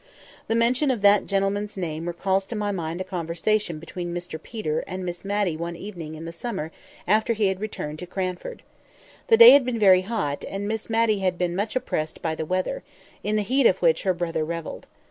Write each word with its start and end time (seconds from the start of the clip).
The 0.47 0.55
mention 0.55 0.89
of 0.89 1.03
that 1.03 1.27
gentleman's 1.27 1.77
name 1.77 2.07
recalls 2.07 2.47
to 2.47 2.55
my 2.55 2.71
mind 2.71 2.99
a 2.99 3.03
conversation 3.03 3.77
between 3.77 4.15
Mr 4.15 4.41
Peter 4.41 4.79
and 4.87 5.05
Miss 5.05 5.23
Matty 5.23 5.55
one 5.55 5.75
evening 5.75 6.15
in 6.15 6.25
the 6.25 6.31
summer 6.31 6.71
after 7.07 7.33
he 7.33 7.53
returned 7.53 7.99
to 7.99 8.07
Cranford. 8.07 8.63
The 9.27 9.37
day 9.37 9.51
had 9.51 9.63
been 9.63 9.77
very 9.77 10.01
hot, 10.01 10.43
and 10.49 10.67
Miss 10.67 10.89
Matty 10.89 11.19
had 11.19 11.37
been 11.37 11.55
much 11.55 11.75
oppressed 11.75 12.19
by 12.19 12.33
the 12.33 12.47
weather, 12.47 12.81
in 13.23 13.35
the 13.35 13.43
heat 13.43 13.67
of 13.67 13.83
which 13.83 14.01
her 14.01 14.13
brother 14.15 14.43
revelled. 14.43 14.87